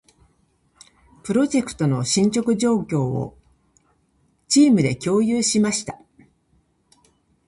[1.21, 3.37] プロジェクトの進捗状況を、
[4.47, 5.99] チームで共有しました。